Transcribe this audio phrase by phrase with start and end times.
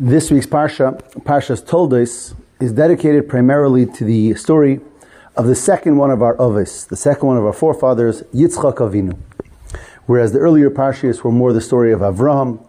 [0.00, 4.80] This week's Parsha, Parshas Toldos, is dedicated primarily to the story
[5.36, 9.16] of the second one of our Ovis, the second one of our forefathers, Yitzchak Avinu.
[10.06, 12.60] Whereas the earlier Parshas were more the story of Avraham,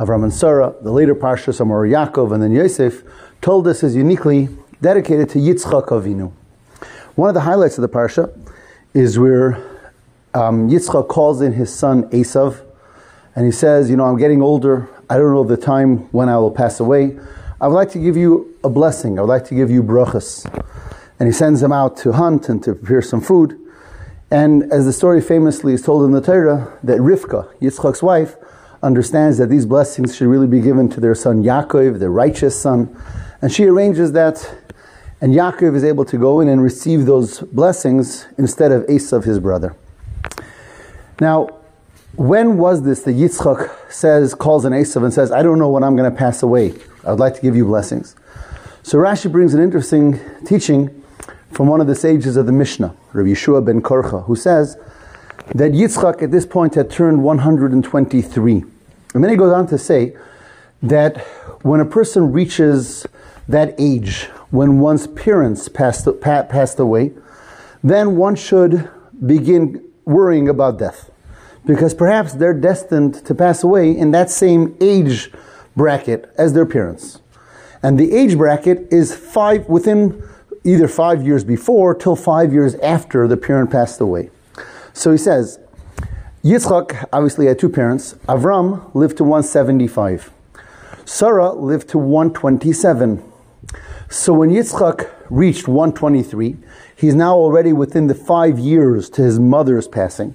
[0.00, 3.04] Avram and Sarah, the later Parshas are more Yaakov and then Yosef,
[3.40, 4.48] Toldos is uniquely
[4.82, 6.32] dedicated to Yitzchak Avinu.
[7.14, 8.36] One of the highlights of the Parsha
[8.94, 9.54] is where
[10.34, 12.60] um, Yitzchak calls in his son Esav,
[13.36, 14.88] and he says, You know, I'm getting older.
[15.10, 17.18] I don't know the time when I will pass away.
[17.60, 19.18] I would like to give you a blessing.
[19.18, 20.44] I would like to give you brachas.
[21.18, 23.58] And he sends them out to hunt and to prepare some food.
[24.30, 28.36] And as the story famously is told in the Torah, that Rivka, Yitzchak's wife,
[28.82, 32.94] understands that these blessings should really be given to their son Yaakov, the righteous son.
[33.40, 34.54] And she arranges that,
[35.20, 39.38] and Yaakov is able to go in and receive those blessings instead of Esav, his
[39.38, 39.74] brother.
[41.18, 41.57] Now,
[42.16, 45.84] when was this that Yitzchak says, calls an Esav and says, I don't know when
[45.84, 46.74] I'm going to pass away.
[47.04, 48.16] I would like to give you blessings.
[48.82, 51.02] So Rashi brings an interesting teaching
[51.52, 54.76] from one of the sages of the Mishnah, Rabbi Yehoshua ben Korcha, who says
[55.54, 58.64] that Yitzchak at this point had turned 123.
[59.14, 60.16] And then he goes on to say
[60.82, 61.18] that
[61.62, 63.06] when a person reaches
[63.48, 67.12] that age, when one's parents passed, passed away,
[67.82, 68.90] then one should
[69.24, 71.07] begin worrying about death
[71.68, 75.30] because perhaps they're destined to pass away in that same age
[75.76, 77.20] bracket as their parents.
[77.82, 80.26] And the age bracket is five within
[80.64, 84.30] either five years before till five years after the parent passed away.
[84.94, 85.60] So he says,
[86.42, 88.14] Yitzchak obviously had two parents.
[88.26, 90.32] Avram lived to 175.
[91.04, 93.22] Sarah lived to 127.
[94.08, 96.56] So when Yitzchak reached 123,
[96.96, 100.34] he's now already within the five years to his mother's passing.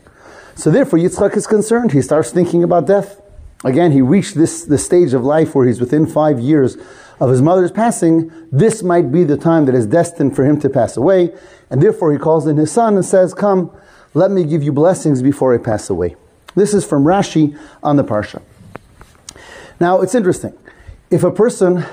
[0.55, 1.91] So therefore, Yitzchak is concerned.
[1.91, 3.21] He starts thinking about death.
[3.63, 6.77] Again, he reached this, this stage of life where he's within five years
[7.19, 8.31] of his mother's passing.
[8.51, 11.33] This might be the time that is destined for him to pass away.
[11.69, 13.71] And therefore, he calls in his son and says, Come,
[14.13, 16.15] let me give you blessings before I pass away.
[16.55, 18.41] This is from Rashi on the Parsha.
[19.79, 20.53] Now, it's interesting.
[21.09, 21.85] If a person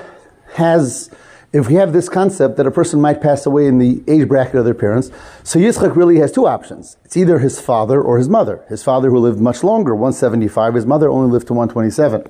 [0.53, 1.09] has
[1.53, 4.55] if we have this concept that a person might pass away in the age bracket
[4.55, 5.11] of their parents,
[5.43, 6.95] so Yitzchak really has two options.
[7.03, 8.63] It's either his father or his mother.
[8.69, 12.25] His father who lived much longer, 175, his mother only lived to 127.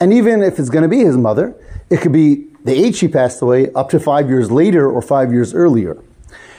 [0.00, 1.54] And even if it's going to be his mother,
[1.90, 5.32] it could be the age she passed away up to five years later or five
[5.32, 6.02] years earlier.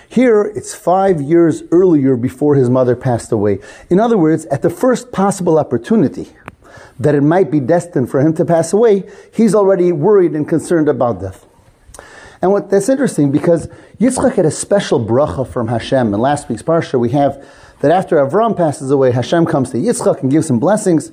[0.08, 3.60] Here, it's five years earlier before his mother passed away.
[3.90, 6.30] In other words, at the first possible opportunity
[7.00, 10.88] that it might be destined for him to pass away, he's already worried and concerned
[10.88, 11.48] about death.
[12.42, 13.68] And what that's interesting because
[14.00, 16.14] Yitzchak had a special bracha from Hashem.
[16.14, 17.46] In last week's parsha, we have
[17.82, 21.12] that after Avram passes away, Hashem comes to Yitzchak and gives him blessings.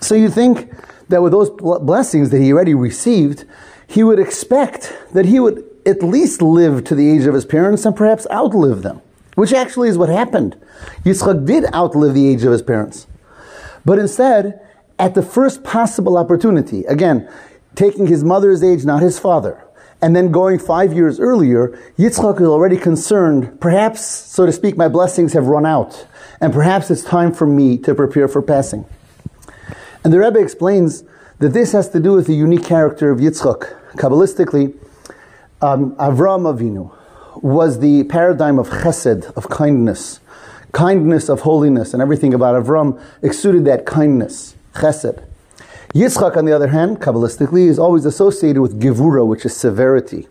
[0.00, 0.72] So you think
[1.08, 3.44] that with those blessings that he already received,
[3.86, 7.84] he would expect that he would at least live to the age of his parents
[7.84, 9.00] and perhaps outlive them,
[9.34, 10.56] which actually is what happened.
[11.04, 13.06] Yitzchak did outlive the age of his parents.
[13.84, 14.60] But instead,
[14.98, 17.30] at the first possible opportunity, again,
[17.74, 19.64] taking his mother's age, not his father,
[20.00, 24.88] and then going five years earlier, Yitzchak is already concerned, perhaps, so to speak, my
[24.88, 26.06] blessings have run out,
[26.40, 28.84] and perhaps it's time for me to prepare for passing.
[30.04, 31.02] And the Rebbe explains
[31.38, 33.74] that this has to do with the unique character of Yitzchak.
[33.94, 34.76] Kabbalistically,
[35.60, 36.94] um, Avram Avinu
[37.42, 40.20] was the paradigm of chesed, of kindness,
[40.72, 45.24] kindness of holiness, and everything about Avram exuded that kindness, chesed.
[45.94, 50.28] Yitzchak, on the other hand, Kabbalistically, is always associated with gevura, which is severity.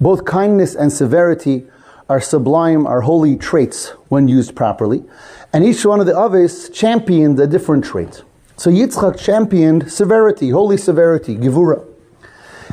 [0.00, 1.66] Both kindness and severity
[2.08, 5.04] are sublime, are holy traits when used properly.
[5.52, 8.22] And each one of the Aves championed a different trait.
[8.56, 11.86] So Yitzchak championed severity, holy severity, gevura.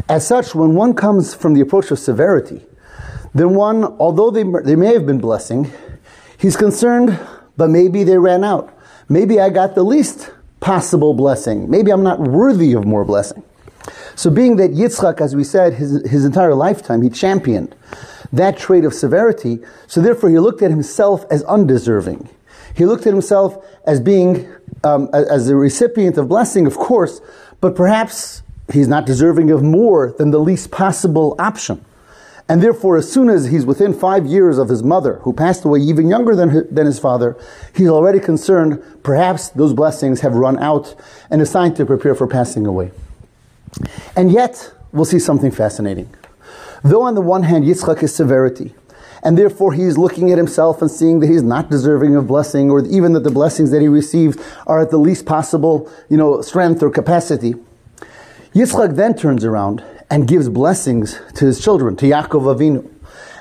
[0.07, 2.66] As such, when one comes from the approach of severity,
[3.34, 5.72] then one, although they, they may have been blessing,
[6.38, 7.19] he's concerned,
[7.57, 8.74] but maybe they ran out.
[9.09, 11.69] Maybe I got the least possible blessing.
[11.69, 13.44] Maybe I'm not worthy of more blessing.
[14.15, 17.75] So, being that Yitzchak, as we said, his, his entire lifetime, he championed
[18.33, 22.27] that trait of severity, so therefore he looked at himself as undeserving.
[22.75, 24.51] He looked at himself as being,
[24.83, 27.21] um, as a recipient of blessing, of course,
[27.62, 31.83] but perhaps he's not deserving of more than the least possible option.
[32.49, 35.79] And therefore, as soon as he's within five years of his mother, who passed away
[35.79, 37.38] even younger than, than his father,
[37.75, 40.95] he's already concerned perhaps those blessings have run out
[41.29, 42.91] and is time to prepare for passing away.
[44.15, 46.09] And yet, we'll see something fascinating.
[46.83, 48.73] Though on the one hand, Yitzchak is severity,
[49.23, 52.85] and therefore he's looking at himself and seeing that he's not deserving of blessing, or
[52.85, 56.81] even that the blessings that he received are at the least possible, you know, strength
[56.81, 57.55] or capacity.
[58.53, 62.89] Yitzchak then turns around and gives blessings to his children, to Yaakov Avinu.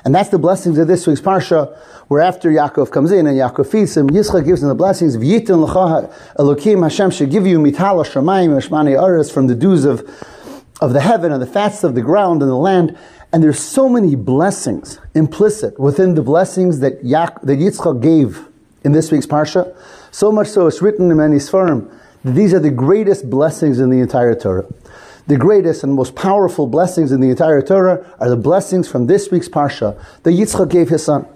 [0.03, 1.77] And that's the blessings of this week's Parsha,
[2.07, 5.61] where after Yaakov comes in and Yaakov feeds him, Yitzchak gives him the blessings, V'yitin
[5.61, 10.09] l'cha Elokim Hashem should give you mitala shamayim mashmani aris from the dews of,
[10.79, 12.97] of the heaven and the fats of the ground and the land.
[13.33, 18.47] And there's so many blessings implicit within the blessings that, Yaak, that Yitzchak gave
[18.85, 19.75] in this week's Parsha.
[20.11, 21.91] So much so it's written in many Sfarim
[22.23, 24.65] that these are the greatest blessings in the entire Torah.
[25.27, 29.29] The greatest and most powerful blessings in the entire Torah are the blessings from this
[29.29, 31.27] week's Parsha that Yitzchak gave his son.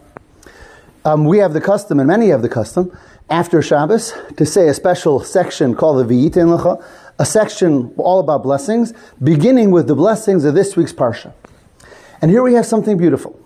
[1.04, 2.98] Um, we have the custom, and many have the custom,
[3.30, 6.82] after Shabbos, to say a special section called the V'yitin Lecha,
[7.20, 11.34] a section all about blessings, beginning with the blessings of this week's Parsha.
[12.22, 13.38] And here we have something beautiful.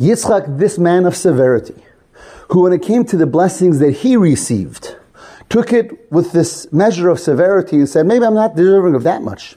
[0.00, 1.82] Yitzchak, this man of severity,
[2.48, 4.96] who when it came to the blessings that he received,
[5.50, 9.20] took it with this measure of severity and said, maybe I'm not deserving of that
[9.20, 9.56] much.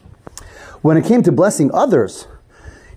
[0.82, 2.28] When it came to blessing others,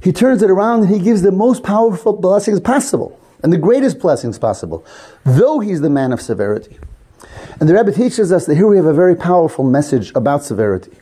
[0.01, 3.99] he turns it around and he gives the most powerful blessings possible and the greatest
[3.99, 4.85] blessings possible,
[5.25, 6.79] though he's the man of severity.
[7.59, 10.93] And the Rebbe teaches us that here we have a very powerful message about severity.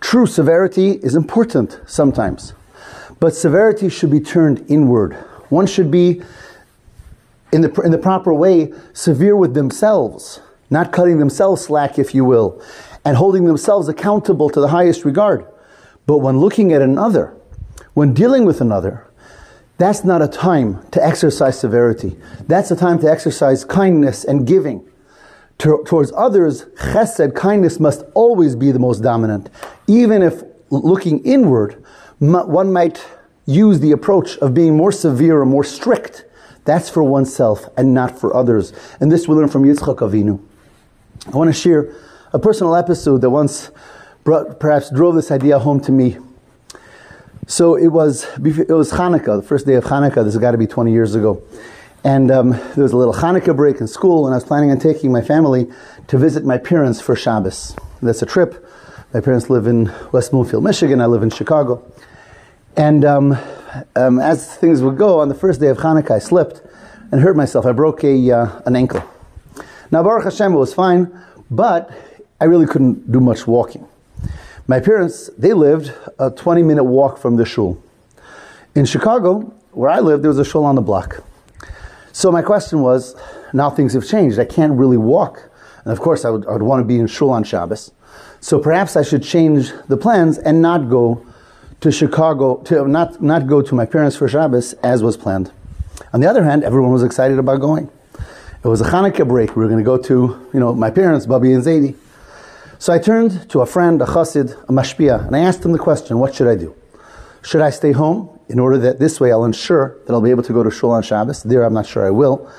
[0.00, 2.54] True severity is important sometimes,
[3.18, 5.14] but severity should be turned inward.
[5.48, 6.22] One should be,
[7.52, 10.40] in the, in the proper way, severe with themselves,
[10.70, 12.62] not cutting themselves slack, if you will,
[13.04, 15.46] and holding themselves accountable to the highest regard.
[16.06, 17.34] But when looking at another,
[17.94, 19.06] when dealing with another,
[19.78, 22.16] that's not a time to exercise severity.
[22.46, 24.88] That's a time to exercise kindness and giving.
[25.58, 29.50] To, towards others, chesed, kindness, must always be the most dominant.
[29.86, 31.82] Even if looking inward,
[32.18, 33.04] one might
[33.46, 36.24] use the approach of being more severe or more strict.
[36.64, 38.72] That's for oneself and not for others.
[39.00, 40.40] And this we learn from Yitzchak Avinu.
[41.26, 41.94] I want to share
[42.32, 43.70] a personal episode that once
[44.26, 46.18] brought, perhaps drove this idea home to me.
[47.46, 50.24] So it was it was Hanukkah, the first day of Hanukkah.
[50.24, 51.40] This has got to be 20 years ago,
[52.02, 54.80] and um, there was a little Hanukkah break in school, and I was planning on
[54.80, 55.70] taking my family
[56.08, 57.76] to visit my parents for Shabbos.
[58.02, 58.68] That's a trip.
[59.14, 61.00] My parents live in West Bloomfield, Michigan.
[61.00, 61.80] I live in Chicago,
[62.76, 63.38] and um,
[63.94, 66.62] um, as things would go, on the first day of Hanukkah, I slipped
[67.12, 67.64] and hurt myself.
[67.64, 69.08] I broke a uh, an ankle.
[69.92, 71.16] Now Baruch Hashem, it was fine,
[71.48, 71.92] but
[72.40, 73.86] I really couldn't do much walking.
[74.68, 77.80] My parents, they lived a 20 minute walk from the shul.
[78.74, 81.22] In Chicago, where I lived, there was a shul on the block.
[82.12, 83.14] So my question was,
[83.52, 84.38] now things have changed.
[84.38, 85.50] I can't really walk.
[85.84, 87.92] And of course, I would, I would want to be in shul on Shabbos.
[88.40, 91.24] So perhaps I should change the plans and not go
[91.80, 95.52] to Chicago, to not, not go to my parents for Shabbos as was planned.
[96.12, 97.88] On the other hand, everyone was excited about going.
[98.64, 99.54] It was a Hanukkah break.
[99.54, 101.94] We were going to go to, you know, my parents, Bubby and Zadie.
[102.78, 105.78] So I turned to a friend, a chassid, a mashpia, and I asked him the
[105.78, 106.74] question, what should I do?
[107.42, 110.42] Should I stay home in order that this way I'll ensure that I'll be able
[110.42, 111.42] to go to shul on Shabbos?
[111.42, 112.50] There I'm not sure I will.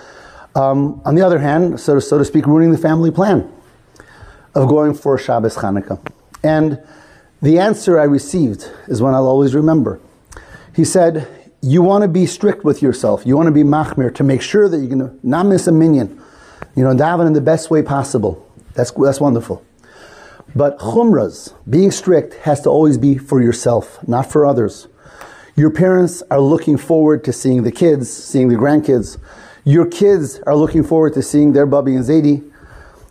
[0.56, 3.52] Um, on the other hand, so to, so to speak, ruining the family plan
[4.56, 6.00] of going for Shabbos Chanukah.
[6.44, 6.82] And
[7.42, 10.00] the answer I received is one I'll always remember.
[10.76, 11.28] He said,
[11.62, 13.24] you want to be strict with yourself.
[13.26, 16.20] You want to be machmir to make sure that you can not miss a minyan.
[16.76, 18.44] You know, daven in the best way possible.
[18.74, 19.64] That's, that's wonderful.
[20.56, 24.88] But chumras, being strict, has to always be for yourself, not for others.
[25.56, 29.18] Your parents are looking forward to seeing the kids, seeing the grandkids.
[29.64, 32.50] Your kids are looking forward to seeing their Bubby and Zadie.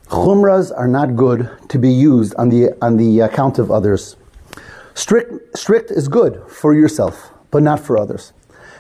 [0.06, 4.16] Chumras are not good to be used on the, on the account of others.
[4.94, 8.32] Strict, strict is good for yourself, but not for others.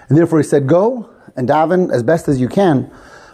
[0.08, 2.90] And therefore he said, go and daven as best as you can,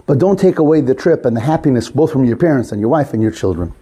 [0.06, 2.90] but don't take away the trip and the happiness both from your parents and your
[2.90, 3.72] wife and your children.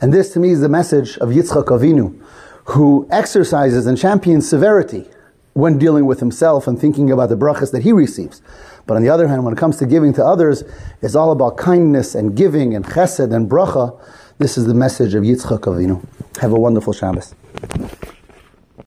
[0.00, 2.20] And this to me is the message of Yitzchak Avinu,
[2.66, 5.06] who exercises and champions severity
[5.54, 8.42] when dealing with himself and thinking about the brachas that he receives.
[8.86, 10.64] But on the other hand, when it comes to giving to others,
[11.00, 13.98] it's all about kindness and giving and chesed and bracha.
[14.38, 16.04] This is the message of Yitzchak Avinu.
[16.40, 17.34] Have a wonderful Shabbos.